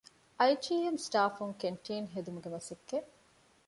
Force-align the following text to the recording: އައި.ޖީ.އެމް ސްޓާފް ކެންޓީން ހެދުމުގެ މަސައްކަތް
އައި.ޖީ.އެމް 0.37 0.99
ސްޓާފް 1.05 1.37
ކެންޓީން 1.61 2.07
ހެދުމުގެ 2.13 2.49
މަސައްކަތް 2.53 3.09